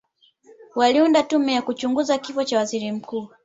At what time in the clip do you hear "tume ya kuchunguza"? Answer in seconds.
1.23-2.17